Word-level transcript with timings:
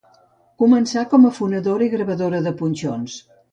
Començà 0.63 1.03
com 1.11 1.27
a 1.29 1.33
fonedora 1.41 1.87
i 1.89 1.91
gravadora 1.93 2.43
de 2.49 2.57
punxons. 2.65 3.23